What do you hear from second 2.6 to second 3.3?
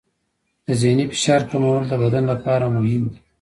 مهم دي.